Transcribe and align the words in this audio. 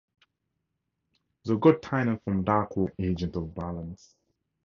The 1.43 1.57
god 1.57 1.83
Tynan 1.83 2.17
from 2.23 2.43
Darkworld 2.43 2.69
was 2.97 2.97
also 2.97 3.03
an 3.05 3.11
agent 3.11 3.35
of 3.35 3.53
balance. 3.53 4.15